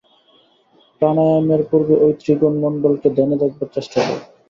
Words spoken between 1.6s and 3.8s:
পূর্বে ঐ ত্রিকোণ-মণ্ডলকে ধ্যানে দেখবার